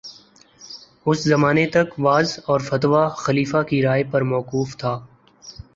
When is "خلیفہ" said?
3.15-3.61